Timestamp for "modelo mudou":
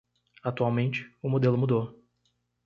1.29-1.85